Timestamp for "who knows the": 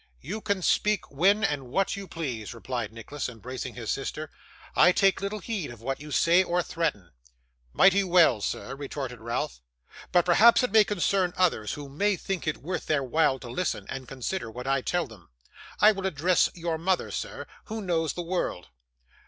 17.65-18.23